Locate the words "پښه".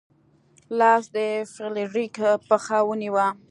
2.47-2.77